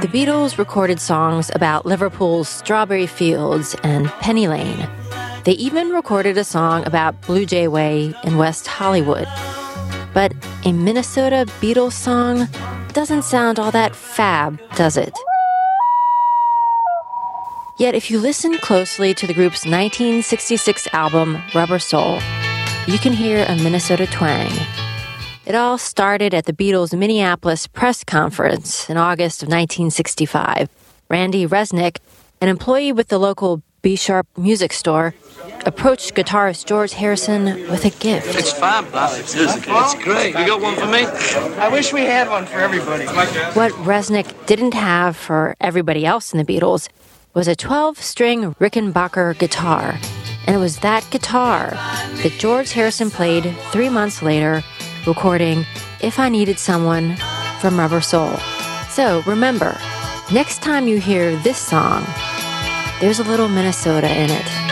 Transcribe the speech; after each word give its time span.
The 0.00 0.08
Beatles 0.12 0.58
recorded 0.58 1.00
songs 1.00 1.50
about 1.54 1.86
Liverpool's 1.86 2.48
strawberry 2.48 3.06
fields 3.06 3.76
and 3.84 4.08
Penny 4.20 4.48
Lane. 4.48 4.88
They 5.44 5.52
even 5.52 5.90
recorded 5.90 6.36
a 6.38 6.44
song 6.44 6.84
about 6.86 7.20
Blue 7.20 7.46
Jay 7.46 7.68
Way 7.68 8.14
in 8.24 8.36
West 8.36 8.66
Hollywood. 8.66 9.28
But 10.12 10.32
a 10.64 10.72
Minnesota 10.72 11.46
Beatles 11.60 11.92
song 11.92 12.48
doesn't 12.92 13.22
sound 13.22 13.60
all 13.60 13.70
that 13.70 13.94
fab, 13.94 14.60
does 14.74 14.96
it? 14.96 15.16
Yet, 17.76 17.94
if 17.94 18.10
you 18.10 18.18
listen 18.18 18.58
closely 18.58 19.14
to 19.14 19.26
the 19.26 19.34
group's 19.34 19.64
1966 19.64 20.88
album, 20.92 21.40
Rubber 21.54 21.78
Soul, 21.78 22.18
you 22.88 22.98
can 22.98 23.12
hear 23.12 23.44
a 23.48 23.54
Minnesota 23.54 24.06
twang. 24.06 24.50
It 25.48 25.54
all 25.54 25.78
started 25.78 26.34
at 26.34 26.44
the 26.44 26.52
Beatles' 26.52 26.92
Minneapolis 26.92 27.66
press 27.66 28.04
conference 28.04 28.90
in 28.90 28.98
August 28.98 29.42
of 29.42 29.46
1965. 29.46 30.68
Randy 31.08 31.46
Resnick, 31.46 32.00
an 32.42 32.50
employee 32.50 32.92
with 32.92 33.08
the 33.08 33.16
local 33.16 33.62
B 33.80 33.96
Sharp 33.96 34.26
music 34.36 34.74
store, 34.74 35.14
approached 35.64 36.14
guitarist 36.14 36.66
George 36.66 36.92
Harrison 36.92 37.44
with 37.70 37.86
a 37.86 37.90
gift. 37.98 38.38
It's 38.38 38.52
fab, 38.52 38.90
that. 38.92 39.18
It 39.18 39.24
is. 39.24 39.56
It's 39.56 39.94
great. 40.04 40.38
You 40.38 40.46
got 40.46 40.60
one 40.60 40.74
for 40.74 40.84
me? 40.84 41.06
I 41.56 41.70
wish 41.70 41.94
we 41.94 42.02
had 42.02 42.28
one 42.28 42.44
for 42.44 42.58
everybody. 42.58 43.06
What 43.06 43.72
Resnick 43.72 44.44
didn't 44.44 44.74
have 44.74 45.16
for 45.16 45.56
everybody 45.62 46.04
else 46.04 46.30
in 46.30 46.38
the 46.38 46.44
Beatles 46.44 46.90
was 47.32 47.48
a 47.48 47.56
12 47.56 47.96
string 48.02 48.54
Rickenbacker 48.56 49.38
guitar. 49.38 49.98
And 50.46 50.54
it 50.54 50.58
was 50.58 50.80
that 50.80 51.08
guitar 51.10 51.70
that 51.70 52.36
George 52.38 52.72
Harrison 52.72 53.10
played 53.10 53.44
three 53.70 53.88
months 53.88 54.20
later, 54.20 54.62
recording 55.06 55.64
If 56.00 56.18
I 56.18 56.28
Needed 56.28 56.58
Someone 56.58 57.16
from 57.60 57.78
Rubber 57.78 58.00
Soul. 58.00 58.36
So 58.88 59.22
remember, 59.26 59.78
next 60.32 60.62
time 60.62 60.88
you 60.88 60.98
hear 60.98 61.36
this 61.36 61.58
song, 61.58 62.04
there's 63.00 63.18
a 63.18 63.24
little 63.24 63.48
Minnesota 63.48 64.08
in 64.08 64.30
it. 64.30 64.67